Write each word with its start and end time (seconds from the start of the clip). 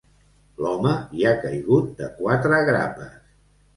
L'home 0.65 0.93
hi 1.19 1.27
ha 1.31 1.35
caigut 1.45 1.93
de 2.01 2.09
quatre 2.23 2.63
grapes. 2.71 3.15